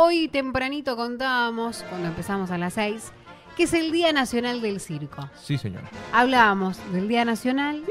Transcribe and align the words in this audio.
Hoy 0.00 0.28
tempranito 0.28 0.96
contábamos, 0.96 1.84
cuando 1.88 2.06
empezamos 2.06 2.52
a 2.52 2.56
las 2.56 2.74
6, 2.74 3.10
que 3.56 3.64
es 3.64 3.74
el 3.74 3.90
Día 3.90 4.12
Nacional 4.12 4.62
del 4.62 4.78
Circo. 4.78 5.28
Sí, 5.42 5.58
señor. 5.58 5.82
Hablábamos 6.12 6.78
del 6.92 7.08
Día 7.08 7.24
Nacional 7.24 7.82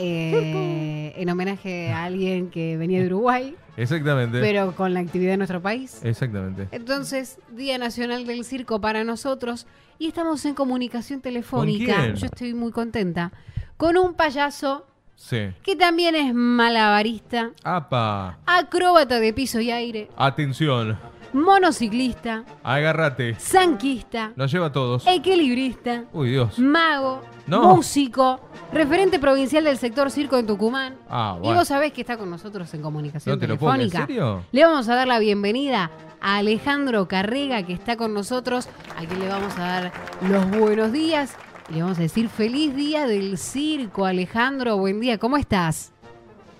eh, 0.00 1.12
en 1.16 1.30
homenaje 1.30 1.92
a 1.92 2.02
alguien 2.02 2.50
que 2.50 2.76
venía 2.76 2.98
de 2.98 3.06
Uruguay, 3.06 3.54
Exactamente. 3.76 4.40
pero 4.40 4.74
con 4.74 4.94
la 4.94 4.98
actividad 4.98 5.30
de 5.30 5.36
nuestro 5.36 5.62
país. 5.62 6.00
Exactamente. 6.02 6.66
Entonces, 6.72 7.38
Día 7.52 7.78
Nacional 7.78 8.26
del 8.26 8.44
Circo 8.44 8.80
para 8.80 9.04
nosotros 9.04 9.68
y 10.00 10.08
estamos 10.08 10.44
en 10.44 10.56
comunicación 10.56 11.20
telefónica. 11.20 12.00
quién? 12.00 12.16
Yo 12.16 12.26
estoy 12.26 12.52
muy 12.52 12.72
contenta. 12.72 13.30
Con 13.76 13.96
un 13.96 14.14
payaso 14.14 14.88
Sí. 15.24 15.52
que 15.62 15.76
también 15.76 16.14
es 16.16 16.34
malabarista, 16.34 17.50
¡Apa! 17.62 18.38
acróbata 18.44 19.20
de 19.20 19.32
piso 19.32 19.60
y 19.60 19.70
aire, 19.70 20.08
Atención. 20.16 20.98
monociclista, 21.32 22.44
Agárrate. 22.64 23.36
zanquista, 23.36 24.32
Nos 24.34 24.50
lleva 24.50 24.66
a 24.66 24.72
todos. 24.72 25.06
equilibrista, 25.06 26.04
Uy, 26.12 26.30
Dios. 26.30 26.58
mago, 26.58 27.22
No. 27.46 27.76
músico, 27.76 28.40
referente 28.72 29.18
provincial 29.20 29.62
del 29.64 29.78
sector 29.78 30.10
circo 30.10 30.36
en 30.38 30.46
Tucumán. 30.46 30.96
Ah, 31.08 31.38
Y 31.42 31.46
vos 31.52 31.68
sabés 31.68 31.92
que 31.92 32.00
está 32.00 32.16
con 32.16 32.28
nosotros 32.28 32.72
en 32.74 32.82
comunicación 32.82 33.34
No 33.34 33.38
te 33.38 33.46
lo 33.46 33.54
telefónica. 33.56 34.00
¿En 34.00 34.06
serio? 34.08 34.42
Le 34.50 34.64
vamos 34.64 34.88
a 34.88 34.96
dar 34.96 35.06
la 35.08 35.18
bienvenida 35.20 35.90
a 36.20 36.36
Alejandro 36.38 37.06
Carrega, 37.08 37.62
que 37.64 37.72
está 37.74 37.96
con 37.96 38.12
nosotros, 38.12 38.68
a 38.96 39.04
quien 39.06 39.20
le 39.20 39.28
vamos 39.28 39.56
a 39.56 39.60
dar 39.62 39.92
los 40.28 40.50
buenos 40.50 40.90
días. 40.92 41.36
Y 41.72 41.76
le 41.76 41.82
vamos 41.84 41.98
a 41.98 42.02
decir 42.02 42.28
feliz 42.28 42.76
día 42.76 43.06
del 43.06 43.38
circo, 43.38 44.04
Alejandro. 44.04 44.76
Buen 44.76 45.00
día, 45.00 45.16
¿cómo 45.16 45.38
estás? 45.38 45.94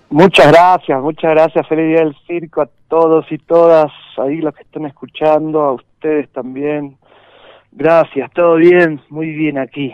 Muchas 0.09 0.47
gracias, 0.51 0.99
muchas 1.03 1.29
gracias. 1.29 1.67
Feliz 1.67 1.85
día 1.85 1.99
del 1.99 2.15
circo 2.25 2.63
a 2.63 2.69
todos 2.87 3.23
y 3.31 3.37
todas, 3.37 3.91
ahí 4.17 4.37
los 4.37 4.55
que 4.55 4.63
están 4.63 4.87
escuchando, 4.87 5.61
a 5.61 5.73
ustedes 5.73 6.31
también. 6.31 6.97
Gracias, 7.71 8.31
todo 8.33 8.55
bien, 8.55 9.01
muy 9.09 9.35
bien 9.35 9.59
aquí. 9.59 9.93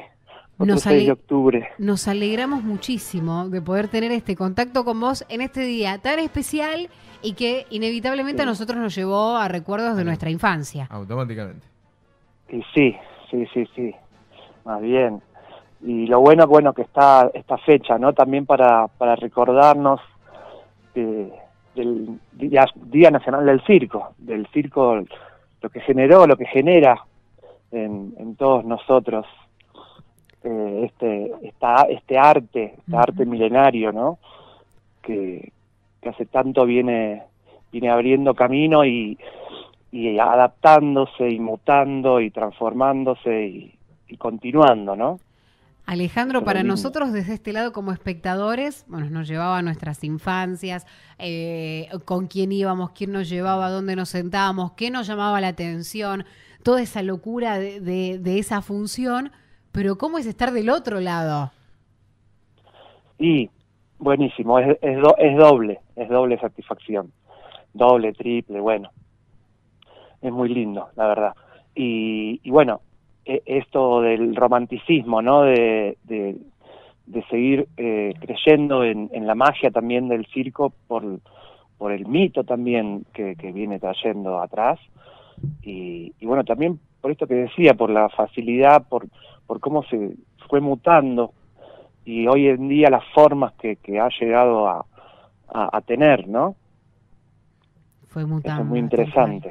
Otro 0.57 0.75
Nos 0.75 0.83
6 0.83 1.07
de 1.07 1.11
octubre. 1.11 1.69
Nos 1.79 2.07
alegramos 2.07 2.63
muchísimo 2.63 3.49
de 3.49 3.61
poder 3.61 3.89
tener 3.89 4.13
este 4.13 4.37
contacto 4.37 4.85
con 4.85 5.01
vos 5.01 5.25
en 5.27 5.41
este 5.41 5.63
día 5.63 5.97
tan 5.97 6.19
especial 6.19 6.87
y 7.21 7.33
que 7.33 7.65
inevitablemente 7.71 8.43
a 8.43 8.45
nosotros 8.45 8.79
nos 8.79 8.95
llevó 8.95 9.35
a 9.35 9.49
recuerdos 9.49 9.97
de 9.97 10.05
nuestra 10.05 10.29
infancia. 10.29 10.87
Automáticamente. 10.89 11.67
Y 12.47 12.63
sí, 12.73 12.95
sí, 13.29 13.45
sí, 13.53 13.67
sí, 13.75 13.93
más 14.69 14.81
bien. 14.81 15.21
Y 15.81 16.05
lo 16.05 16.19
bueno, 16.19 16.45
bueno, 16.45 16.73
que 16.73 16.83
está 16.83 17.31
esta 17.33 17.57
fecha, 17.57 17.97
¿no? 17.97 18.13
También 18.13 18.45
para, 18.45 18.87
para 18.87 19.15
recordarnos 19.15 19.99
de- 20.93 21.31
del 21.75 22.19
día, 22.33 22.65
Día 22.75 23.09
Nacional 23.09 23.45
del 23.45 23.61
Circo, 23.61 24.09
del 24.17 24.45
circo, 24.47 24.99
lo 25.61 25.69
que 25.69 25.79
generó, 25.81 26.27
lo 26.27 26.35
que 26.37 26.45
genera 26.45 27.03
en, 27.71 28.13
en 28.19 28.35
todos 28.35 28.63
nosotros 28.65 29.25
eh, 30.43 30.81
este, 30.85 31.31
esta, 31.43 31.83
este 31.89 32.17
arte, 32.17 32.75
este 32.77 32.95
arte 32.95 33.25
milenario, 33.25 33.91
¿no? 33.91 34.19
Que, 35.01 35.51
que 36.01 36.09
hace 36.09 36.25
tanto 36.25 36.65
viene, 36.65 37.23
viene 37.71 37.89
abriendo 37.89 38.33
camino 38.35 38.85
y, 38.85 39.17
y 39.91 40.19
adaptándose 40.19 41.29
y 41.29 41.39
mutando 41.39 42.19
y 42.21 42.29
transformándose 42.29 43.47
y, 43.47 43.78
y 44.09 44.17
continuando, 44.17 44.95
¿no? 44.95 45.19
Alejandro, 45.85 46.43
para 46.43 46.61
nosotros 46.67 47.11
desde 47.13 47.33
este 47.33 47.51
lado 47.51 47.71
como 47.71 47.91
espectadores, 47.91 48.85
bueno, 48.87 49.09
nos 49.09 49.27
llevaba 49.27 49.57
a 49.57 49.61
nuestras 49.63 50.03
infancias, 50.03 50.85
eh, 51.17 51.87
con 52.05 52.27
quién 52.27 52.51
íbamos, 52.51 52.91
quién 52.91 53.11
nos 53.11 53.27
llevaba, 53.27 53.69
dónde 53.71 53.95
nos 53.95 54.09
sentábamos, 54.09 54.73
qué 54.73 54.91
nos 54.91 55.07
llamaba 55.07 55.41
la 55.41 55.47
atención, 55.47 56.25
toda 56.61 56.81
esa 56.83 57.01
locura 57.01 57.57
de, 57.57 57.79
de- 57.79 58.19
de 58.19 58.37
esa 58.37 58.61
función, 58.61 59.31
pero 59.71 59.97
¿cómo 59.97 60.19
es 60.19 60.27
estar 60.27 60.51
del 60.51 60.69
otro 60.69 60.99
lado? 60.99 61.51
Y 63.17 63.49
buenísimo, 63.97 64.59
es, 64.59 64.77
es, 64.81 64.97
do- 65.01 65.17
es 65.17 65.37
doble, 65.37 65.79
es 65.95 66.07
doble 66.09 66.37
satisfacción, 66.39 67.11
doble, 67.73 68.13
triple, 68.13 68.59
bueno, 68.59 68.91
es 70.21 70.31
muy 70.31 70.49
lindo, 70.49 70.89
la 70.95 71.07
verdad. 71.07 71.33
Y, 71.73 72.39
y 72.43 72.51
bueno, 72.51 72.81
esto 73.45 74.01
del 74.01 74.35
romanticismo, 74.35 75.21
¿no? 75.21 75.43
De, 75.43 75.97
de, 76.03 76.37
de 77.05 77.23
seguir 77.27 77.67
eh, 77.77 78.13
creyendo 78.19 78.83
en, 78.83 79.09
en 79.13 79.27
la 79.27 79.35
magia 79.35 79.71
también 79.71 80.07
del 80.07 80.25
circo 80.27 80.73
por, 80.87 81.03
por 81.77 81.91
el 81.91 82.05
mito 82.07 82.43
también 82.43 83.05
que, 83.13 83.35
que 83.35 83.51
viene 83.51 83.79
trayendo 83.79 84.39
atrás. 84.41 84.79
Y, 85.61 86.13
y 86.19 86.25
bueno, 86.25 86.43
también 86.43 86.79
por 87.01 87.11
esto 87.11 87.27
que 87.27 87.35
decía, 87.35 87.73
por 87.73 87.89
la 87.89 88.09
facilidad, 88.09 88.87
por, 88.87 89.07
por 89.47 89.59
cómo 89.59 89.83
se 89.83 90.15
fue 90.49 90.59
mutando 90.59 91.31
y 92.05 92.27
hoy 92.27 92.47
en 92.47 92.67
día 92.67 92.89
las 92.89 93.05
formas 93.13 93.53
que, 93.53 93.75
que 93.77 93.99
ha 93.99 94.09
llegado 94.19 94.67
a, 94.67 94.85
a, 95.47 95.77
a 95.77 95.81
tener, 95.81 96.27
¿no? 96.27 96.55
Fue 98.07 98.23
Eso 98.23 98.27
mutando. 98.33 98.61
es 98.63 98.67
muy 98.67 98.79
tal 98.79 99.41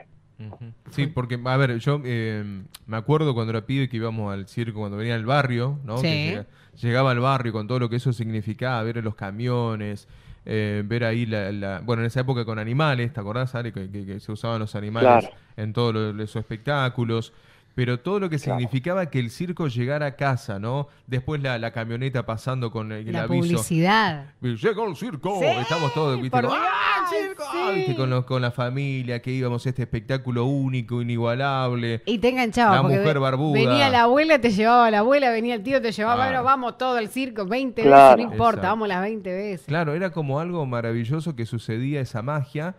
Sí, 0.90 1.06
porque, 1.08 1.40
a 1.44 1.56
ver, 1.56 1.78
yo 1.78 2.00
eh, 2.04 2.62
me 2.86 2.96
acuerdo 2.96 3.34
cuando 3.34 3.50
era 3.50 3.66
pibe 3.66 3.88
que 3.88 3.96
íbamos 3.96 4.32
al 4.32 4.46
circo, 4.46 4.78
cuando 4.80 4.96
venía 4.96 5.14
al 5.16 5.26
barrio, 5.26 5.78
¿no? 5.84 5.98
Sí. 5.98 6.04
Que 6.04 6.28
llega- 6.30 6.46
llegaba 6.80 7.10
al 7.10 7.20
barrio 7.20 7.52
con 7.52 7.66
todo 7.66 7.80
lo 7.80 7.88
que 7.88 7.96
eso 7.96 8.12
significaba, 8.12 8.82
ver 8.84 9.02
los 9.02 9.14
camiones, 9.16 10.06
eh, 10.46 10.82
ver 10.86 11.04
ahí 11.04 11.26
la, 11.26 11.50
la- 11.52 11.80
Bueno, 11.80 12.02
en 12.02 12.06
esa 12.06 12.20
época 12.20 12.44
con 12.44 12.58
animales, 12.58 13.12
¿te 13.12 13.20
acordás, 13.20 13.54
Ale? 13.54 13.72
Que, 13.72 13.90
que- 13.90 14.06
que 14.06 14.20
se 14.20 14.30
usaban 14.32 14.60
los 14.60 14.74
animales 14.76 15.24
Claro. 15.24 15.36
en 15.56 15.72
todos 15.72 15.92
lo- 15.94 16.22
esos 16.22 16.36
espectáculos. 16.40 17.32
Pero 17.78 18.00
todo 18.00 18.18
lo 18.18 18.28
que 18.28 18.38
Claro. 18.38 18.58
significaba 18.58 19.06
que 19.06 19.20
el 19.20 19.30
circo 19.30 19.68
llegara 19.68 20.06
a 20.06 20.16
casa, 20.16 20.58
¿no? 20.58 20.88
Después 21.06 21.40
la, 21.40 21.58
la 21.58 21.70
camioneta 21.70 22.26
pasando 22.26 22.72
con 22.72 22.90
el, 22.90 23.06
el 23.06 23.12
La 23.12 23.22
aviso. 23.22 23.40
publicidad. 23.56 24.32
Llegó 24.40 24.88
el 24.88 24.96
circo. 24.96 25.38
Sí, 25.38 25.46
Estamos 25.46 25.94
todos, 25.94 26.20
¿viste? 26.20 26.42
Como, 26.42 26.52
¡Ah, 26.52 27.04
el 27.12 27.28
circo! 27.28 27.44
sí. 27.52 27.74
¿Viste? 27.76 27.94
Con, 27.94 28.10
los- 28.10 28.24
con 28.24 28.42
la 28.42 28.50
familia, 28.50 29.22
que 29.22 29.30
íbamos 29.30 29.64
a 29.64 29.68
este 29.68 29.82
espectáculo 29.82 30.46
único, 30.46 31.00
inigualable. 31.00 32.02
Y 32.04 32.18
te 32.18 32.30
enganchaba. 32.30 32.74
La 32.74 32.82
mujer 32.82 33.20
barbuda. 33.20 33.52
Venía 33.60 33.88
la 33.90 34.02
abuela, 34.02 34.40
te 34.40 34.50
llevaba 34.50 34.90
la 34.90 34.98
abuela, 34.98 35.30
venía 35.30 35.54
el 35.54 35.62
tío, 35.62 35.80
te 35.80 35.92
llevaba, 35.92 36.24
bueno, 36.26 36.42
vamos 36.42 36.78
todo 36.78 36.96
al 36.96 37.06
circo, 37.08 37.46
20 37.46 37.82
Claro. 37.82 38.16
veces, 38.16 38.26
no 38.26 38.32
importa, 38.32 38.50
Exacto. 38.60 38.68
vamos 38.72 38.88
las 38.88 39.02
20 39.02 39.32
veces. 39.32 39.66
Claro, 39.68 39.94
era 39.94 40.10
como 40.10 40.40
algo 40.40 40.66
maravilloso 40.66 41.36
que 41.36 41.46
sucedía, 41.46 42.00
esa 42.00 42.22
magia 42.22 42.74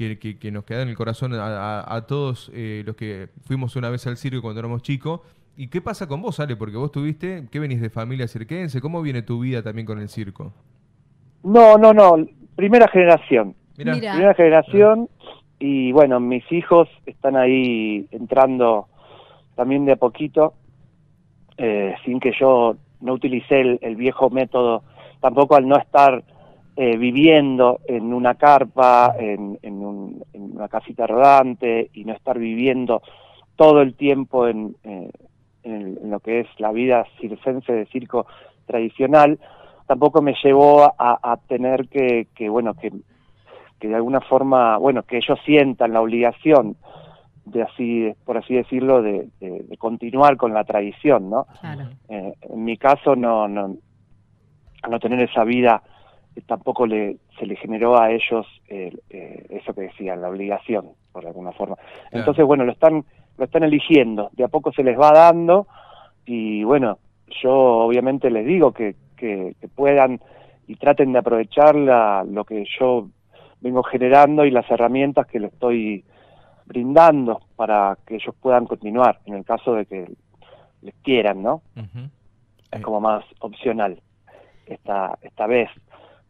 que, 0.00 0.18
que- 0.18 0.38
que 0.38 0.50
nos 0.50 0.64
queda 0.64 0.80
en 0.82 0.88
el 0.88 0.96
corazón 0.96 1.34
a, 1.34 1.44
a- 1.80 1.94
a 1.96 2.06
todos 2.06 2.50
eh, 2.54 2.82
los 2.86 2.96
que 2.96 3.28
fuimos 3.44 3.76
una 3.76 3.90
vez 3.90 4.06
al 4.06 4.16
circo 4.16 4.40
cuando 4.40 4.60
éramos 4.60 4.80
chicos. 4.82 5.20
¿Y 5.58 5.68
qué 5.68 5.82
pasa 5.82 6.06
con 6.08 6.22
vos, 6.22 6.40
Ale? 6.40 6.56
Porque 6.56 6.78
vos 6.78 6.90
tuviste, 6.90 7.46
¿qué 7.52 7.58
venís 7.60 7.82
de 7.82 7.90
familia 7.90 8.26
cirquense? 8.26 8.80
¿Cómo 8.80 9.02
viene 9.02 9.20
tu 9.20 9.40
vida 9.40 9.62
también 9.62 9.84
con 9.86 9.98
el 10.00 10.08
circo? 10.08 10.54
No, 11.42 11.76
no, 11.76 11.92
no, 11.92 12.16
primera 12.56 12.88
generación. 12.88 13.54
Mirá. 13.76 13.92
Primera 13.92 14.32
generación 14.34 15.08
y 15.58 15.92
bueno, 15.92 16.18
mis 16.18 16.50
hijos 16.50 16.88
están 17.04 17.36
ahí 17.36 18.06
entrando 18.10 18.86
también 19.54 19.84
de 19.84 19.92
a 19.92 19.96
poquito, 19.96 20.54
eh, 21.58 21.94
sin 22.06 22.20
que 22.20 22.32
yo 22.40 22.76
no 23.02 23.12
utilicé 23.12 23.60
el, 23.60 23.78
el 23.82 23.96
viejo 23.96 24.30
método, 24.30 24.82
tampoco 25.20 25.56
al 25.56 25.68
no 25.68 25.76
estar 25.76 26.24
eh, 26.76 26.96
viviendo 26.96 27.80
en 27.86 28.12
una 28.14 28.34
carpa, 28.34 29.14
en, 29.18 29.58
en 29.62 29.84
un- 29.84 30.22
en 30.32 30.56
una 30.56 30.68
casita 30.68 31.06
rodante 31.06 31.90
y 31.92 32.04
no 32.04 32.12
estar 32.14 32.38
viviendo 32.38 33.02
todo 33.56 33.82
el 33.82 33.94
tiempo 33.94 34.46
en, 34.48 34.74
eh, 34.84 35.10
en 35.64 36.10
lo 36.10 36.20
que 36.20 36.40
es 36.40 36.46
la 36.58 36.72
vida 36.72 37.04
circense 37.20 37.72
de 37.72 37.86
circo 37.86 38.26
tradicional, 38.66 39.38
tampoco 39.86 40.22
me 40.22 40.34
llevó 40.42 40.84
a, 40.84 41.18
a 41.22 41.36
tener 41.36 41.88
que, 41.88 42.28
que 42.34 42.48
bueno, 42.48 42.74
que 42.74 42.92
que 43.80 43.88
de 43.88 43.94
alguna 43.94 44.20
forma, 44.20 44.76
bueno, 44.76 45.02
que 45.04 45.16
ellos 45.16 45.38
sientan 45.46 45.94
la 45.94 46.02
obligación 46.02 46.76
de 47.46 47.62
así, 47.62 48.12
por 48.26 48.36
así 48.36 48.54
decirlo, 48.54 49.00
de, 49.00 49.28
de- 49.40 49.62
de 49.62 49.76
continuar 49.78 50.36
con 50.36 50.52
la 50.52 50.64
tradición, 50.64 51.30
¿no? 51.30 51.46
Claro. 51.62 51.84
Eh, 52.10 52.34
en 52.42 52.62
mi 52.64 52.76
caso, 52.76 53.16
no, 53.16 53.48
no, 53.48 53.76
no 54.88 55.00
tener 55.00 55.20
esa 55.22 55.44
vida, 55.44 55.82
tampoco 56.46 56.86
le, 56.86 57.16
se 57.38 57.46
le 57.46 57.56
generó 57.56 58.00
a 58.00 58.10
ellos 58.10 58.46
eh, 58.68 58.96
eh, 59.10 59.46
eso 59.50 59.74
que 59.74 59.82
decían, 59.82 60.20
la 60.22 60.28
obligación, 60.28 60.90
por 61.12 61.26
alguna 61.26 61.52
forma. 61.52 61.76
Entonces, 62.12 62.44
bueno, 62.44 62.64
lo 62.64 62.72
están, 62.72 63.04
lo 63.36 63.44
están 63.44 63.62
eligiendo, 63.64 64.30
de 64.32 64.44
a 64.44 64.48
poco 64.48 64.72
se 64.72 64.82
les 64.82 64.98
va 64.98 65.12
dando, 65.12 65.66
y 66.26 66.62
bueno, 66.64 66.98
yo 67.42 67.52
obviamente 67.52 68.30
les 68.30 68.46
digo 68.46 68.72
que, 68.72 68.94
que, 69.16 69.54
que 69.60 69.68
puedan 69.68 70.20
y 70.66 70.76
traten 70.76 71.12
de 71.12 71.18
aprovechar 71.18 71.74
la- 71.74 72.24
lo 72.28 72.44
que 72.44 72.64
yo 72.78 73.08
vengo 73.60 73.82
generando 73.82 74.44
y 74.44 74.50
las 74.50 74.70
herramientas 74.70 75.26
que 75.26 75.40
les 75.40 75.52
estoy 75.52 76.04
brindando 76.64 77.40
para 77.56 77.98
que 78.06 78.14
ellos 78.16 78.34
puedan 78.40 78.66
continuar, 78.66 79.18
en 79.26 79.34
el 79.34 79.44
caso 79.44 79.74
de 79.74 79.86
que 79.86 80.08
les 80.82 80.94
quieran, 81.02 81.42
¿no? 81.42 81.62
Es 82.70 82.80
como 82.82 83.00
más 83.00 83.24
opcional 83.40 84.00
esta 84.66 85.18
esta 85.22 85.46
vez 85.48 85.68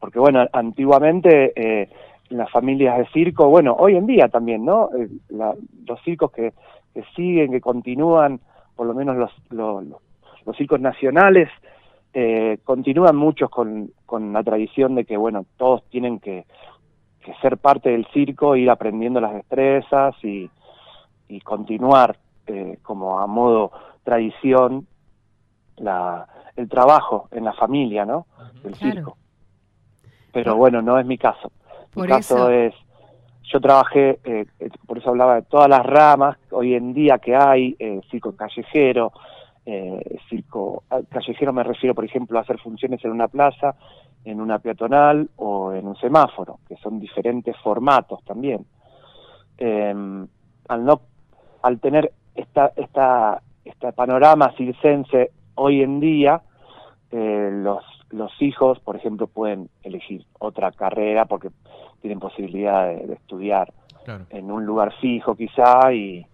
porque 0.01 0.19
bueno 0.19 0.45
antiguamente 0.53 1.53
eh, 1.55 1.89
en 2.31 2.39
las 2.39 2.51
familias 2.51 2.99
de 2.99 3.07
circo, 3.09 3.49
bueno, 3.49 3.77
hoy 3.79 3.97
en 3.97 4.07
día 4.07 4.29
también, 4.29 4.65
¿no? 4.65 4.89
Eh, 4.99 5.09
la- 5.29 5.55
los 5.87 6.01
circos 6.03 6.31
que, 6.33 6.53
que 6.95 7.05
siguen, 7.17 7.51
que 7.53 7.61
continúan, 7.61 8.41
por 8.77 8.87
lo 8.87 8.95
menos 8.95 9.17
los, 9.17 9.31
los, 9.51 9.85
los 10.47 10.57
circos 10.57 10.81
nacionales, 10.81 11.49
eh, 12.15 12.59
continúan 12.65 13.17
muchos 13.17 13.51
con, 13.51 13.91
con 14.07 14.33
la 14.33 14.43
tradición 14.43 14.95
de 14.95 15.05
que, 15.05 15.17
bueno, 15.17 15.45
todos 15.57 15.83
tienen 15.91 16.19
que, 16.21 16.45
que 17.25 17.35
ser 17.43 17.59
parte 17.59 17.91
del 17.91 18.07
circo, 18.07 18.57
ir 18.57 18.71
aprendiendo 18.71 19.21
las 19.21 19.35
destrezas 19.35 20.15
y, 20.25 20.49
y 21.29 21.41
continuar 21.41 22.17
eh, 22.47 22.79
como 22.83 23.19
a 23.21 23.27
modo 23.27 23.71
tradición 24.05 24.87
la, 25.77 26.27
el 26.57 26.69
trabajo 26.69 27.29
en 27.33 27.45
la 27.45 27.53
familia, 27.55 28.05
¿no? 28.07 28.27
Del 28.63 28.75
Claro. 28.77 28.95
circo. 28.95 29.17
Pero 30.33 30.57
bueno, 30.57 30.83
no 30.83 30.99
es 30.99 31.07
mi 31.07 31.19
caso. 31.19 31.51
Por 31.93 32.05
mi 32.05 32.09
caso 32.09 32.51
eso- 32.51 32.51
es, 32.51 32.75
yo 33.53 33.61
trabajé, 33.61 34.21
eh, 34.25 34.47
eh, 34.61 34.71
por 34.87 34.99
eso 34.99 35.11
hablaba 35.11 35.35
de 35.37 35.43
todas 35.43 35.69
las 35.69 35.85
ramas 35.85 36.37
hoy 36.51 36.75
en 36.75 36.93
día 36.95 37.19
que 37.19 37.35
hay, 37.35 37.75
eh, 37.79 38.01
circo 38.11 38.37
callejero, 38.37 39.13
eh, 39.67 40.19
circo 40.29 40.85
ah, 40.91 41.01
callejero 41.11 41.53
me 41.53 41.63
refiero, 41.65 41.95
por 41.95 42.05
ejemplo, 42.05 42.39
a 42.39 42.43
hacer 42.43 42.59
funciones 42.59 43.05
en 43.05 43.11
una 43.11 43.29
plaza, 43.29 43.75
en 44.25 44.41
una 44.41 44.59
peatonal 44.59 45.29
o 45.37 45.73
en 45.73 45.87
un 45.87 45.97
semáforo, 45.97 46.59
que 46.69 46.77
son 46.77 47.01
diferentes 47.01 47.57
formatos 47.59 48.23
también. 48.25 48.65
Eh, 49.59 49.95
al 50.69 50.85
no, 50.85 51.01
al 51.63 51.81
tener 51.81 52.13
esta, 52.35 52.73
esta, 52.77 53.43
este 53.65 53.93
panorama 53.93 54.53
circense 54.57 55.33
hoy 55.57 55.83
en 55.83 56.01
día, 56.01 56.41
eh, 57.11 57.51
los, 57.53 57.85
los 58.11 58.31
hijos, 58.41 58.79
por 58.81 58.97
ejemplo, 58.97 59.27
pueden 59.27 59.69
elegir 59.83 60.25
otra 60.39 60.73
carrera 60.73 61.27
porque 61.27 61.51
tienen 62.01 62.19
posibilidad 62.19 62.87
de, 62.89 63.07
de 63.07 63.15
estudiar 63.15 63.73
Claro. 64.05 64.27
en 64.31 64.51
un 64.51 64.65
lugar 64.65 64.93
fijo 65.01 65.37
quizá 65.37 65.93
y, 65.93 66.27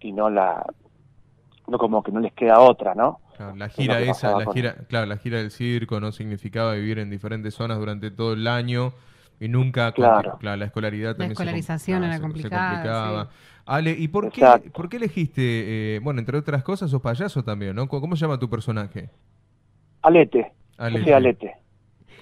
y 0.00 0.12
no 0.12 0.28
la 0.28 0.64
no 1.68 1.78
como 1.78 2.02
que 2.02 2.10
no 2.10 2.18
les 2.20 2.32
queda 2.32 2.58
otra, 2.60 2.94
¿no? 2.96 3.20
Claro, 3.36 3.54
la 3.56 3.68
gira 3.68 4.00
esa, 4.00 4.36
la 4.36 4.44
con- 4.44 4.54
gira, 4.54 4.74
claro, 4.88 5.06
la 5.06 5.16
gira 5.16 5.38
del 5.38 5.50
circo 5.52 6.00
no 6.00 6.10
significaba 6.12 6.74
vivir 6.74 6.98
en 6.98 7.08
diferentes 7.10 7.54
zonas 7.54 7.78
durante 7.78 8.10
todo 8.10 8.32
el 8.32 8.46
año 8.48 8.92
y 9.38 9.48
nunca 9.48 9.92
Claro. 9.92 10.36
claro, 10.38 10.56
la 10.56 10.64
escolaridad 10.66 11.10
también 11.12 11.34
com- 11.34 11.44
escolarización 11.44 12.02
era 12.02 12.12
se- 12.14 12.18
se 12.18 12.22
complicada, 12.22 12.68
complicaba. 12.68 13.24
sí. 13.26 13.30
Ale, 13.66 13.90
¿y 13.92 14.08
por 14.08 14.30
qué, 14.32 14.40
Exacto. 14.40 14.70
por 14.72 14.88
qué 14.88 14.96
elegiste, 14.96 15.42
eh, 15.96 16.00
bueno, 16.02 16.18
entre 16.18 16.36
otras 16.36 16.62
cosas, 16.64 16.90
sos 16.90 17.00
payaso 17.00 17.44
también, 17.44 17.76
¿no? 17.76 17.86
¿Cómo 17.86 18.00
cómo 18.02 18.16
se 18.16 18.22
llama 18.26 18.38
tu 18.38 18.50
personaje? 18.50 19.08
Alete, 20.02 20.52
Alete. 20.80 21.04
sí, 21.04 21.12
Alete, 21.12 21.54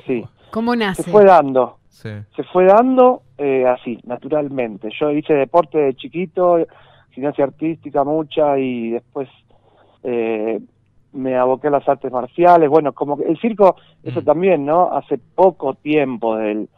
sí. 0.06 0.24
¿Cómo 0.50 0.74
nace? 0.76 1.02
Se 1.04 1.10
fue 1.10 1.24
dando, 1.24 1.78
Sí. 1.88 2.10
se 2.36 2.42
fue 2.44 2.64
dando 2.66 3.22
eh, 3.38 3.66
así, 3.66 3.98
naturalmente. 4.04 4.88
Yo 4.98 5.10
hice 5.12 5.32
deporte 5.34 5.78
de 5.78 5.94
chiquito, 5.94 6.58
gimnasia 7.10 7.44
artística 7.44 8.02
mucha 8.04 8.58
y 8.58 8.90
después 8.90 9.28
eh, 10.02 10.60
me 11.12 11.36
aboqué 11.36 11.68
a 11.68 11.72
las 11.72 11.88
artes 11.88 12.10
marciales. 12.12 12.68
Bueno, 12.68 12.92
como 12.92 13.16
que 13.16 13.24
el 13.24 13.38
circo, 13.40 13.76
eso 14.02 14.20
Mm. 14.20 14.24
también, 14.24 14.66
¿no? 14.66 14.90
Hace 14.92 15.18
poco 15.18 15.74
tiempo, 15.74 16.36
del 16.36 16.68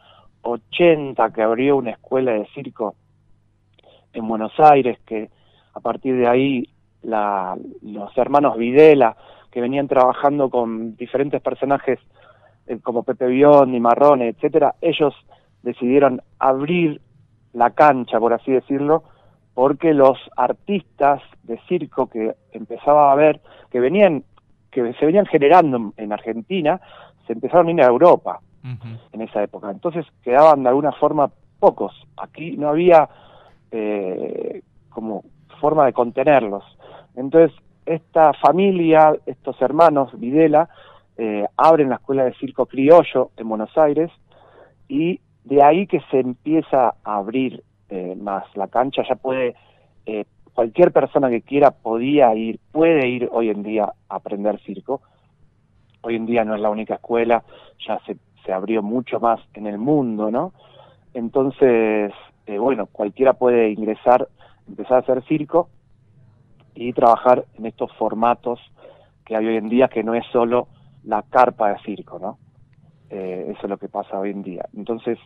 80, 0.43 1.31
que 1.31 1.41
abrió 1.41 1.77
una 1.77 1.91
escuela 1.91 2.31
de 2.33 2.47
circo 2.53 2.95
en 4.13 4.27
Buenos 4.27 4.53
Aires, 4.59 4.99
que 5.05 5.29
a 5.73 5.79
partir 5.79 6.15
de 6.17 6.27
ahí 6.27 6.67
la, 7.03 7.55
los 7.81 8.15
hermanos 8.17 8.57
Videla, 8.57 9.15
que 9.51 9.61
venían 9.61 9.87
trabajando 9.87 10.49
con 10.49 10.95
diferentes 10.95 11.41
personajes 11.41 11.99
eh, 12.67 12.79
como 12.81 13.03
Pepe 13.03 13.27
Biondi, 13.27 13.79
Marrone, 13.79 14.29
etcétera, 14.29 14.75
ellos 14.81 15.13
decidieron 15.63 16.21
abrir 16.39 17.01
la 17.53 17.71
cancha, 17.71 18.19
por 18.19 18.33
así 18.33 18.51
decirlo, 18.51 19.03
porque 19.53 19.93
los 19.93 20.17
artistas 20.37 21.21
de 21.43 21.59
circo 21.67 22.07
que 22.07 22.35
empezaba 22.53 23.11
a 23.11 23.15
ver, 23.15 23.41
que 23.69 23.79
venían, 23.79 24.23
que 24.71 24.93
se 24.93 25.05
venían 25.05 25.25
generando 25.25 25.77
en- 25.77 25.93
en 25.97 26.13
Argentina, 26.13 26.79
se 27.27 27.33
empezaron 27.33 27.67
a 27.67 27.71
ir 27.71 27.81
a 27.81 27.87
Europa 27.87 28.39
en 29.11 29.21
esa 29.21 29.43
época. 29.43 29.69
Entonces 29.71 30.05
quedaban 30.23 30.63
de 30.63 30.69
alguna 30.69 30.91
forma 30.93 31.29
pocos. 31.59 31.93
Aquí 32.17 32.55
no 32.57 32.69
había 32.69 33.09
eh, 33.71 34.61
como 34.89 35.23
forma 35.59 35.85
de 35.85 35.93
contenerlos. 35.93 36.63
Entonces 37.15 37.55
esta 37.85 38.33
familia, 38.33 39.13
estos 39.25 39.61
hermanos 39.61 40.11
Videla, 40.19 40.69
eh, 41.17 41.45
abren 41.57 41.89
la 41.89 41.95
escuela 41.95 42.23
de 42.23 42.33
circo 42.33 42.65
criollo 42.65 43.31
en 43.37 43.49
Buenos 43.49 43.77
Aires 43.77 44.11
y 44.87 45.19
de 45.43 45.63
ahí 45.63 45.87
que 45.87 46.01
se 46.11 46.19
empieza 46.19 46.95
a 47.03 47.15
abrir 47.17 47.63
eh, 47.89 48.15
más 48.15 48.45
la 48.55 48.67
cancha, 48.67 49.03
ya 49.07 49.15
puede, 49.15 49.55
eh, 50.05 50.25
cualquier 50.53 50.91
persona 50.91 51.29
que 51.29 51.41
quiera 51.41 51.71
podía 51.71 52.33
ir, 52.35 52.59
puede 52.71 53.07
ir 53.07 53.29
hoy 53.31 53.49
en 53.49 53.63
día 53.63 53.91
a 54.09 54.15
aprender 54.15 54.59
circo. 54.61 55.01
Hoy 56.01 56.15
en 56.15 56.25
día 56.25 56.43
no 56.43 56.55
es 56.55 56.61
la 56.61 56.69
única 56.69 56.95
escuela, 56.95 57.43
ya 57.85 57.99
se, 58.05 58.17
se 58.45 58.53
abrió 58.53 58.81
mucho 58.81 59.19
más 59.19 59.39
en 59.53 59.67
el 59.67 59.77
mundo, 59.77 60.31
¿no? 60.31 60.53
Entonces, 61.13 62.11
eh, 62.47 62.57
bueno, 62.57 62.87
cualquiera 62.87 63.33
puede 63.33 63.69
ingresar, 63.69 64.27
empezar 64.67 64.97
a 64.97 64.99
hacer 65.01 65.23
circo 65.25 65.69
y 66.75 66.93
trabajar 66.93 67.45
en 67.57 67.65
estos 67.65 67.91
formatos 67.93 68.59
que 69.25 69.35
hay 69.35 69.45
hoy 69.45 69.57
en 69.57 69.69
día, 69.69 69.87
que 69.87 70.03
no 70.03 70.13
es 70.13 70.25
solo 70.31 70.67
la 71.03 71.23
carpa 71.23 71.69
de 71.69 71.79
circo, 71.79 72.19
¿no? 72.19 72.37
Eh, 73.09 73.47
eso 73.49 73.61
es 73.63 73.69
lo 73.69 73.77
que 73.77 73.89
pasa 73.89 74.19
hoy 74.19 74.31
en 74.31 74.41
día. 74.41 74.65
Entonces, 74.75 75.17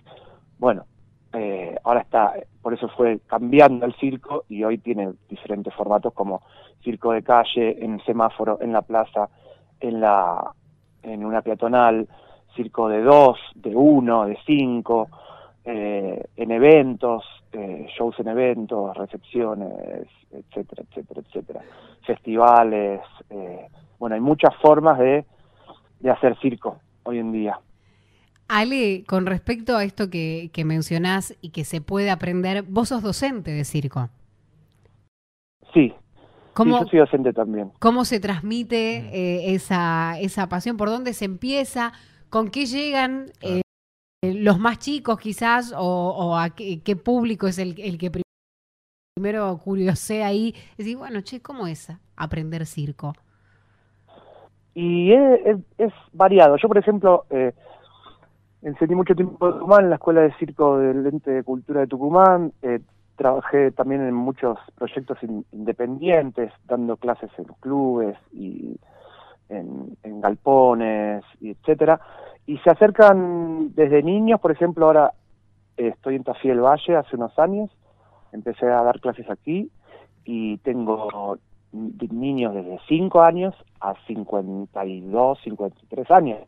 bueno, 0.57 0.85
eh, 1.33 1.75
ahora 1.83 2.01
está, 2.01 2.33
por 2.61 2.73
eso 2.73 2.87
fue 2.89 3.19
cambiando 3.27 3.85
el 3.85 3.93
circo 3.95 4.45
y 4.47 4.63
hoy 4.63 4.77
tiene 4.77 5.13
diferentes 5.29 5.73
formatos 5.73 6.13
como 6.13 6.41
circo 6.83 7.11
de 7.11 7.23
calle, 7.23 7.83
en 7.83 7.99
semáforo, 8.05 8.59
en 8.61 8.71
la 8.71 8.81
plaza, 8.81 9.29
en 9.79 9.99
la 9.99 10.51
en 11.03 11.23
una 11.23 11.41
peatonal, 11.41 12.07
circo 12.55 12.89
de 12.89 13.01
dos, 13.01 13.37
de 13.53 13.75
uno, 13.75 14.25
de 14.25 14.37
cinco, 14.45 15.09
eh, 15.65 16.23
en 16.35 16.51
eventos, 16.51 17.23
eh, 17.51 17.87
shows 17.97 18.19
en 18.19 18.27
eventos, 18.27 18.95
recepciones, 18.95 20.07
etcétera, 20.31 20.83
etcétera, 20.89 21.21
etcétera, 21.27 21.61
festivales, 22.05 23.01
eh, 23.29 23.67
bueno, 23.99 24.15
hay 24.15 24.21
muchas 24.21 24.55
formas 24.61 24.99
de, 24.99 25.25
de 25.99 26.09
hacer 26.11 26.37
circo 26.39 26.79
hoy 27.03 27.19
en 27.19 27.31
día. 27.31 27.59
Ale, 28.47 29.03
con 29.07 29.25
respecto 29.25 29.75
a 29.75 29.83
esto 29.83 30.09
que, 30.11 30.51
que 30.53 30.65
mencionás 30.65 31.35
y 31.41 31.49
que 31.49 31.63
se 31.63 31.81
puede 31.81 32.11
aprender, 32.11 32.63
vos 32.63 32.89
sos 32.89 33.01
docente 33.01 33.51
de 33.51 33.63
circo. 33.63 34.09
Sí, 35.73 35.93
¿Cómo, 36.53 36.77
sí, 36.77 36.83
yo 36.85 36.89
soy 36.89 36.99
docente 36.99 37.33
también. 37.33 37.71
cómo 37.79 38.05
se 38.05 38.19
transmite 38.19 38.97
eh, 39.11 39.55
esa, 39.55 40.17
esa 40.19 40.47
pasión? 40.47 40.77
¿Por 40.77 40.89
dónde 40.89 41.13
se 41.13 41.25
empieza? 41.25 41.91
¿Con 42.29 42.49
qué 42.49 42.65
llegan 42.65 43.25
eh, 43.41 43.61
los 44.33 44.59
más 44.59 44.79
chicos 44.79 45.19
quizás? 45.19 45.73
¿O, 45.77 45.79
o 45.81 46.37
a 46.37 46.49
qué, 46.49 46.81
qué 46.81 46.95
público 46.95 47.47
es 47.47 47.57
el, 47.59 47.75
que 47.97 48.11
prim- 48.11 48.23
primero 49.15 49.57
curiosea 49.63 50.27
ahí? 50.27 50.53
Decir, 50.77 50.97
bueno, 50.97 51.21
che, 51.21 51.41
¿cómo 51.41 51.67
es 51.67 51.91
aprender 52.15 52.65
circo? 52.65 53.13
Y 54.73 55.11
es, 55.13 55.57
es- 55.77 55.93
variado. 56.11 56.57
Yo, 56.57 56.67
por 56.67 56.77
ejemplo, 56.77 57.25
eh, 57.29 57.53
enseñé 58.61 58.95
mucho 58.95 59.15
tiempo 59.15 59.47
en 59.47 59.53
Tucumán, 59.53 59.83
en 59.85 59.89
la 59.89 59.95
Escuela 59.95 60.21
de 60.21 60.33
Circo 60.37 60.77
del 60.79 61.05
Ente 61.05 61.31
de 61.31 61.43
Cultura 61.43 61.81
de 61.81 61.87
Tucumán. 61.87 62.51
eh, 62.61 62.79
trabajé 63.15 63.71
también 63.71 64.01
en 64.01 64.13
muchos 64.13 64.57
proyectos 64.75 65.17
in- 65.23 65.45
independientes, 65.53 66.51
dando 66.65 66.97
clases 66.97 67.29
en 67.37 67.45
clubes 67.61 68.17
y 68.33 68.77
en, 69.49 69.97
en 70.03 70.21
galpones, 70.21 71.23
y 71.39 71.51
etcétera. 71.51 71.99
Y 72.45 72.57
se 72.59 72.69
acercan 72.69 73.73
desde 73.75 74.03
niños, 74.03 74.39
por 74.39 74.51
ejemplo, 74.51 74.85
ahora 74.85 75.13
eh, 75.77 75.87
estoy 75.89 76.15
en 76.15 76.23
Tafí 76.23 76.47
del 76.47 76.61
Valle 76.61 76.95
hace 76.95 77.15
unos 77.15 77.37
años, 77.39 77.69
empecé 78.31 78.65
a 78.67 78.83
dar 78.83 78.99
clases 78.99 79.29
aquí 79.29 79.69
y 80.23 80.57
tengo 80.59 81.37
ni- 81.71 82.07
niños 82.11 82.53
desde 82.53 82.79
5 82.87 83.21
años 83.21 83.53
a 83.81 83.93
52, 84.07 85.39
53 85.43 86.11
años. 86.11 86.39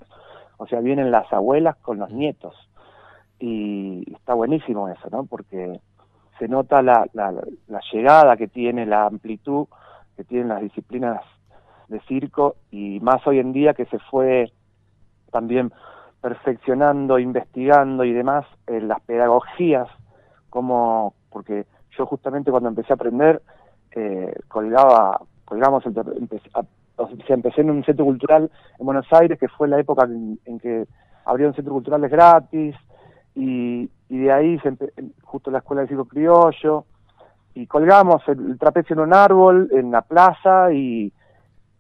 O 0.58 0.66
sea, 0.68 0.80
vienen 0.80 1.12
las 1.12 1.32
abuelas 1.34 1.76
con 1.78 2.00
los 2.00 2.10
nietos. 2.12 2.56
Y 3.40 4.04
está 4.14 4.34
buenísimo 4.34 4.90
eso, 4.90 5.08
¿no? 5.12 5.26
Porque 5.26 5.80
se 6.40 6.48
nota 6.48 6.82
la, 6.82 7.08
la, 7.14 7.32
la 7.68 7.80
llegada 7.92 8.38
que 8.38 8.48
tiene, 8.48 8.86
la 8.86 9.06
amplitud 9.06 9.68
que 10.16 10.24
tienen 10.24 10.48
las 10.50 10.62
disciplinas 10.62 11.22
de 11.88 12.00
circo 12.02 12.56
y 12.72 13.00
más 13.00 13.26
hoy 13.28 13.40
en 13.40 13.54
día 13.54 13.74
que 13.74 13.86
se 13.86 14.00
fue 14.00 14.52
también 15.32 15.72
perfeccionando, 16.22 17.20
investigando 17.20 18.04
y 18.04 18.12
demás 18.12 18.46
en 18.66 18.88
las 18.88 19.00
pedagogías, 19.02 19.88
como 20.50 21.14
porque 21.30 21.66
yo 21.98 22.06
justamente 22.06 22.52
cuando 22.52 22.70
empecé 22.70 22.94
a 22.94 22.96
aprender 22.96 23.42
eh, 23.92 24.34
colgaba, 24.48 25.22
colgamos, 25.46 25.86
empecé, 25.86 26.50
a, 26.54 26.64
empecé 27.30 27.62
en 27.62 27.72
un 27.72 27.84
centro 27.84 28.06
cultural 28.06 28.52
en 28.80 28.86
Buenos 28.86 29.08
Aires, 29.12 29.40
que 29.40 29.48
fue 29.48 29.68
la 29.68 29.80
época 29.80 30.06
en, 30.06 30.40
en 30.46 30.60
que 30.60 30.86
abrieron 31.26 31.54
centros 31.54 31.74
culturales 31.74 32.12
gratis, 32.12 32.76
y, 33.36 33.90
y 34.10 34.18
de 34.18 34.32
ahí 34.32 34.60
se 34.60 34.72
empe- 34.72 34.92
justo 35.24 35.52
la 35.52 35.60
escuela 35.60 35.84
de 35.84 35.90
circo 35.90 36.06
criollo 36.06 36.86
y 37.54 37.68
colgamos 37.68 38.28
el, 38.28 38.52
el 38.52 38.58
trapecio 38.58 38.96
en 38.96 39.02
un 39.02 39.14
árbol 39.14 39.70
en 39.72 39.92
la 39.92 40.02
plaza 40.02 40.72
y, 40.74 41.14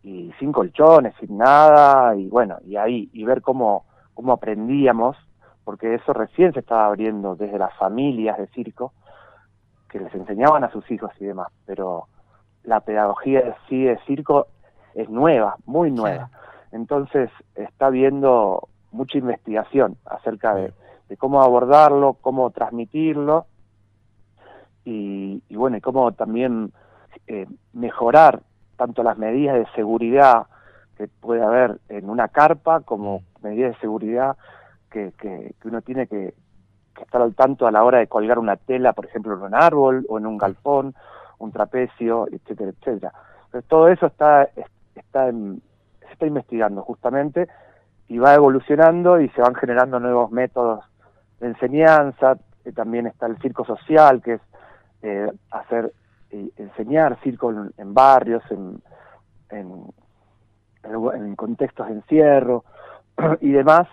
y 0.08 0.32
sin 0.40 0.54
colchones, 0.54 1.14
sin 1.20 1.38
nada 1.38 2.16
y 2.16 2.30
bueno, 2.30 2.58
y 2.66 2.78
ahí 2.78 3.10
y 3.12 3.26
ver 3.26 3.42
cómo 3.42 3.84
cómo 4.14 4.32
aprendíamos 4.32 5.18
porque 5.66 5.96
eso 5.96 6.14
recién 6.14 6.54
se 6.54 6.62
estaba 6.62 6.86
abriendo 6.86 7.36
desde 7.36 7.60
las 7.60 7.76
familias 7.76 8.38
de 8.38 8.48
circo 8.48 8.94
que 9.90 10.00
les 10.00 10.14
enseñaban 10.16 10.64
a 10.64 10.72
sus 10.72 10.90
hijos 10.92 11.12
y 11.20 11.26
demás, 11.26 11.50
pero 11.66 12.08
la 12.64 12.80
pedagogía 12.80 13.42
de 13.42 13.56
sí 13.68 13.84
de 13.84 13.98
circo 14.06 14.48
es 14.96 15.10
nueva, 15.10 15.58
muy 15.66 15.92
nueva. 15.92 16.30
Entonces 16.72 17.30
está 17.56 17.88
habiendo 17.88 18.70
mucha 18.92 19.18
investigación 19.18 19.98
acerca 20.06 20.56
de, 20.56 20.74
de 21.10 21.18
cómo 21.18 21.42
abordarlo, 21.42 22.14
cómo 22.22 22.50
transmitirlo 22.52 23.46
y, 24.86 25.44
y 25.50 25.56
bueno, 25.58 25.76
y 25.76 25.82
cómo 25.82 26.14
también 26.14 26.72
eh, 27.28 27.46
mejorar 27.74 28.42
tanto 28.78 29.04
las 29.04 29.18
medidas 29.18 29.56
de 29.56 29.66
seguridad 29.76 30.48
que 30.98 31.08
puede 31.08 31.44
haber 31.44 31.80
en 31.90 32.10
una 32.10 32.28
carpa 32.30 32.82
como 32.82 33.22
medidas 33.42 33.74
de 33.74 33.80
seguridad 33.82 34.38
que, 34.90 35.12
que, 35.20 35.54
que 35.62 35.68
uno 35.68 35.82
tiene 35.82 36.08
que, 36.08 36.34
que 36.96 37.04
estar 37.04 37.22
al 37.22 37.36
tanto 37.36 37.68
a 37.68 37.72
la 37.72 37.84
hora 37.84 38.00
de 38.00 38.08
colgar 38.08 38.40
una 38.40 38.56
tela, 38.56 38.94
por 38.94 39.06
ejemplo, 39.06 39.34
en 39.36 39.42
un 39.42 39.54
árbol 39.56 40.06
o 40.10 40.18
en 40.18 40.26
un 40.26 40.38
galpón, 40.38 40.96
un 41.40 41.52
trapecio, 41.52 42.28
etcétera, 42.32 42.72
etcétera. 42.72 43.14
Entonces, 43.46 43.68
todo 43.70 43.88
eso 43.90 44.08
está, 44.08 44.44
es- 44.44 44.66
está 44.96 45.28
en- 45.30 45.62
se 46.02 46.14
está 46.14 46.26
investigando 46.26 46.82
justamente 46.82 47.48
y 48.08 48.18
va 48.18 48.34
evolucionando 48.34 49.20
y 49.20 49.30
se 49.30 49.42
van 49.42 49.54
generando 49.56 50.00
nuevos 50.00 50.32
métodos 50.32 50.84
de 51.40 51.48
enseñanza. 51.48 52.38
Eh, 52.66 52.72
también 52.72 53.06
está 53.06 53.28
el 53.28 53.38
circo 53.40 53.66
social, 53.66 54.22
que 54.24 54.34
es 54.36 54.42
eh, 55.04 55.32
hacer 55.52 55.94
eh, 56.32 56.50
enseñar 56.58 57.18
circo 57.24 57.52
en, 57.52 57.72
en 57.78 57.94
barrios, 57.94 58.44
en, 58.52 58.82
en, 59.50 61.36
contextos 61.36 61.88
de 61.88 61.94
encierro 61.94 62.64
y 63.42 63.52
demás, 63.52 63.88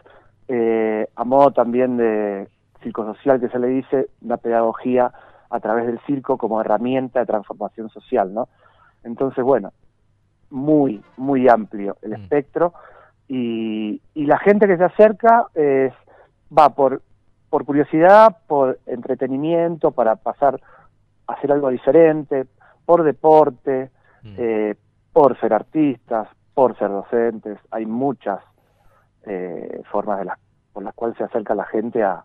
eh, 0.48 1.08
a 1.14 1.24
modo 1.24 1.50
también 1.50 1.96
de 1.96 2.48
circo 2.82 3.04
social 3.04 3.40
que 3.40 3.48
se 3.48 3.58
le 3.58 3.68
dice, 3.68 4.08
una 4.22 4.36
pedagogía 4.36 5.12
a 5.50 5.60
través 5.60 5.86
del 5.86 5.98
circo 6.00 6.36
como 6.36 6.60
herramienta 6.60 7.20
de 7.20 7.26
transformación 7.26 7.88
social, 7.88 8.32
¿no? 8.34 8.48
Entonces, 9.04 9.44
bueno, 9.44 9.72
muy, 10.50 11.02
muy 11.16 11.48
amplio 11.48 11.96
el 12.02 12.10
Mm. 12.10 12.14
espectro 12.14 12.74
y, 13.28 14.00
y 14.14 14.26
la 14.26 14.38
gente 14.38 14.66
que 14.66 14.76
se 14.76 14.84
acerca 14.84 15.46
es, 15.54 15.92
va 16.56 16.70
por, 16.70 17.02
por 17.50 17.64
curiosidad, 17.64 18.36
por 18.46 18.78
entretenimiento, 18.86 19.92
para 19.92 20.16
pasar 20.16 20.60
hacer 21.26 21.52
algo 21.52 21.70
diferente, 21.70 22.46
por 22.84 23.02
deporte, 23.02 23.90
Mm. 24.22 24.34
eh, 24.38 24.74
por 25.12 25.38
ser 25.38 25.52
artistas, 25.52 26.28
por 26.54 26.76
ser 26.78 26.88
docentes, 26.88 27.58
hay 27.70 27.84
muchas 27.86 28.40
eh, 29.26 29.82
formas 29.90 30.18
de 30.18 30.24
las, 30.26 30.38
por 30.72 30.82
las 30.82 30.94
cuales 30.94 31.16
se 31.18 31.24
acerca 31.24 31.54
la 31.54 31.64
gente 31.66 32.02
a, 32.02 32.24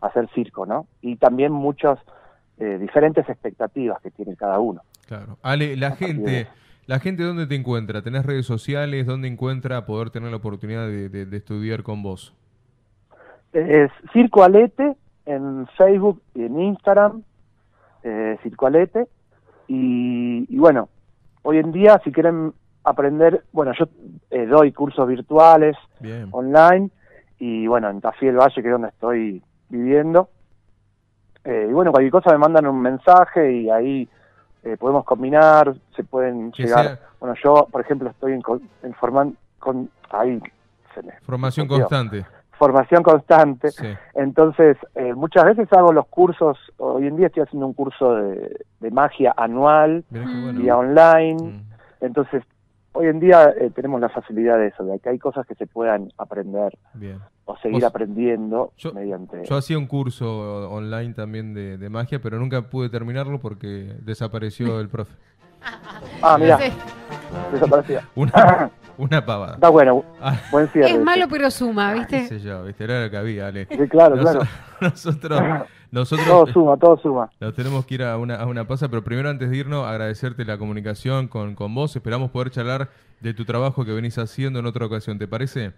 a 0.00 0.06
hacer 0.06 0.28
circo, 0.34 0.64
¿no? 0.66 0.86
Y 1.02 1.16
también 1.16 1.52
muchas 1.52 1.98
eh, 2.58 2.78
diferentes 2.78 3.28
expectativas 3.28 4.00
que 4.02 4.10
tiene 4.10 4.36
cada 4.36 4.58
uno. 4.58 4.82
Claro. 5.06 5.38
Ale, 5.42 5.76
la 5.76 5.92
gente, 5.92 6.46
la 6.86 6.98
gente 6.98 7.22
¿dónde 7.22 7.46
te 7.46 7.54
encuentra? 7.54 8.02
¿Tenés 8.02 8.24
redes 8.26 8.46
sociales? 8.46 9.06
¿Dónde 9.06 9.28
encuentra 9.28 9.86
poder 9.86 10.10
tener 10.10 10.30
la 10.30 10.36
oportunidad 10.36 10.86
de, 10.86 11.08
de- 11.08 11.26
de 11.26 11.36
estudiar 11.36 11.82
con 11.82 12.02
vos? 12.02 12.34
Es 13.52 13.90
Circo 14.12 14.44
Alete 14.44 14.94
en 15.26 15.66
Facebook 15.76 16.22
y 16.34 16.44
en 16.44 16.60
Instagram, 16.60 17.22
eh, 18.02 18.38
Circo 18.42 18.66
Alete. 18.66 19.06
Y, 19.68 20.46
y 20.48 20.58
bueno, 20.58 20.88
hoy 21.42 21.58
en 21.58 21.72
día 21.72 22.00
si 22.04 22.10
quieren 22.12 22.52
aprender, 22.84 23.44
bueno, 23.52 23.72
yo 23.78 23.86
eh, 24.30 24.46
doy 24.46 24.72
cursos 24.72 25.06
virtuales 25.06 25.76
Bien. 26.00 26.28
online 26.32 26.90
y 27.38 27.66
bueno, 27.66 27.88
en 27.90 28.00
Tafí 28.00 28.26
del 28.26 28.36
Valle, 28.36 28.54
que 28.62 28.68
es 28.68 28.72
donde 28.72 28.88
estoy 28.88 29.42
viviendo. 29.68 30.28
Eh, 31.44 31.66
y 31.70 31.72
bueno, 31.72 31.90
cualquier 31.92 32.12
cosa 32.12 32.32
me 32.32 32.38
mandan 32.38 32.66
un 32.66 32.80
mensaje 32.82 33.52
y 33.52 33.70
ahí 33.70 34.08
eh, 34.64 34.76
podemos 34.76 35.04
combinar, 35.04 35.74
se 35.96 36.04
pueden 36.04 36.52
Que 36.52 36.64
llegar. 36.64 36.84
sea- 36.86 36.98
Bueno, 37.18 37.34
yo, 37.42 37.66
por 37.70 37.80
ejemplo, 37.80 38.10
estoy 38.10 38.32
en, 38.32 38.42
en 38.82 38.94
forman- 38.94 39.36
con 39.58 39.88
ahí 40.10 40.40
se 40.94 41.02
me- 41.02 41.12
Formación 41.22 41.66
constante. 41.68 42.24
Formación 42.60 43.02
constante. 43.02 43.70
Sí. 43.70 43.86
Entonces, 44.14 44.76
eh, 44.94 45.14
muchas 45.14 45.44
veces 45.46 45.66
hago 45.72 45.92
los 45.94 46.06
cursos, 46.08 46.58
hoy 46.76 47.06
en 47.06 47.16
día 47.16 47.28
estoy 47.28 47.42
haciendo 47.44 47.66
un 47.66 47.72
curso 47.72 48.14
de, 48.16 48.60
de 48.80 48.90
magia 48.90 49.32
anual, 49.36 50.04
bueno. 50.10 50.60
vía 50.60 50.76
online, 50.76 51.42
Mm. 51.42 51.62
entonces 52.02 52.42
hoy 52.92 53.06
en 53.06 53.18
día 53.20 53.48
eh, 53.58 53.70
tenemos 53.74 53.98
la 54.00 54.10
facilidad 54.10 54.58
de 54.58 54.66
eso, 54.68 54.84
de 54.84 54.98
que 54.98 55.08
hay 55.08 55.18
cosas 55.18 55.46
que 55.46 55.54
se 55.54 55.66
puedan 55.66 56.12
aprender 56.18 56.76
Bien. 56.92 57.18
o 57.46 57.56
seguir 57.58 57.80
Vos- 57.80 57.84
aprendiendo 57.90 58.72
yo- 58.76 58.92
mediante... 58.92 59.42
Yo 59.44 59.56
hacía 59.56 59.78
un 59.78 59.86
curso 59.86 60.68
online 60.70 61.14
también 61.14 61.54
de, 61.54 61.78
de 61.78 61.88
magia, 61.88 62.20
pero 62.20 62.38
nunca 62.38 62.60
pude 62.62 62.90
terminarlo 62.90 63.38
porque 63.40 63.94
desapareció 64.02 64.80
el 64.80 64.88
profe. 64.90 65.14
ah, 66.20 66.36
mira, 66.38 66.58
Sí. 66.58 66.72
desaparecía. 67.52 68.02
Una, 68.16 68.70
una 69.00 69.24
pavada. 69.24 69.54
Está 69.54 69.68
bueno, 69.68 70.04
Ah, 70.20 70.36
buen 70.50 70.68
cierre. 70.68 70.90
Es 70.90 71.00
malo 71.02 71.26
pero 71.28 71.50
suma, 71.50 71.92
qué 71.92 71.98
¿viste? 72.00 72.26
sé 72.28 72.40
yo, 72.40 72.64
¿viste? 72.64 72.84
Era 72.84 73.04
lo 73.04 73.10
que 73.10 73.16
había, 73.16 73.46
Ale. 73.48 73.66
Sí, 73.70 73.88
claro, 73.88 74.16
claro. 74.16 74.40
Nosotros, 74.80 75.40
nosotros 75.90 76.26
Todo 76.26 76.46
suma, 76.46 76.76
todo 76.76 76.96
suma. 76.98 77.30
nos 77.40 77.54
tenemos 77.54 77.84
que 77.84 77.94
ir 77.96 78.02
a 78.04 78.16
una, 78.16 78.36
a 78.36 78.46
una 78.46 78.66
pausa, 78.66 78.88
pero 78.88 79.02
primero 79.04 79.28
antes 79.28 79.50
de 79.50 79.56
irnos, 79.56 79.86
agradecerte 79.86 80.44
la 80.44 80.56
comunicación 80.58 81.28
con, 81.28 81.54
con 81.54 81.74
vos. 81.74 81.94
Esperamos 81.96 82.30
poder 82.30 82.50
charlar 82.50 82.88
de 83.20 83.34
tu 83.34 83.44
trabajo 83.44 83.84
que 83.84 83.92
venís 83.92 84.16
haciendo 84.18 84.58
en 84.60 84.66
otra 84.66 84.86
ocasión, 84.86 85.18
¿te 85.18 85.28
parece? 85.28 85.72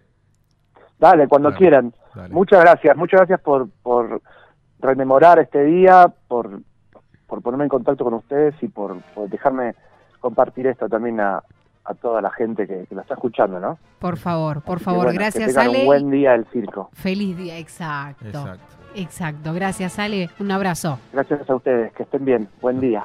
Dale, 1.00 1.26
cuando 1.26 1.48
Dale, 1.50 1.58
quieran. 1.58 1.94
dale. 2.14 2.32
Muchas 2.32 2.60
gracias, 2.60 2.96
muchas 2.96 3.18
gracias 3.20 3.40
por, 3.40 3.68
por 3.82 4.20
rememorar 4.78 5.38
este 5.40 5.64
día, 5.64 6.12
por, 6.28 6.60
por 7.26 7.42
ponerme 7.42 7.64
en 7.64 7.70
contacto 7.70 8.04
con 8.04 8.14
ustedes 8.14 8.54
y 8.62 8.68
por, 8.68 9.00
por 9.14 9.28
dejarme 9.28 9.74
compartir 10.20 10.68
esto 10.68 10.88
también 10.88 11.18
a, 11.18 11.42
a 11.84 11.94
toda 11.94 12.20
la 12.20 12.30
gente 12.30 12.66
que, 12.66 12.86
que 12.88 12.94
lo 12.94 13.00
está 13.00 13.14
escuchando, 13.14 13.58
¿no? 13.58 13.78
Por 13.98 14.16
favor, 14.16 14.62
por 14.62 14.76
Así 14.76 14.80
que, 14.80 14.84
favor, 14.84 15.04
bueno, 15.04 15.18
gracias 15.18 15.46
que 15.46 15.52
tengan 15.52 15.68
Ale. 15.68 15.80
un 15.80 15.86
buen 15.86 16.10
día 16.10 16.32
del 16.32 16.44
circo. 16.46 16.90
Feliz 16.92 17.36
día, 17.36 17.58
exacto. 17.58 18.26
Exacto. 18.26 18.76
Exacto, 18.94 19.54
gracias 19.54 19.98
Ale, 19.98 20.28
un 20.38 20.50
abrazo. 20.50 20.98
Gracias 21.12 21.48
a 21.48 21.54
ustedes, 21.54 21.92
que 21.94 22.02
estén 22.02 22.24
bien. 22.24 22.48
Buen 22.60 22.78
día. 22.80 23.02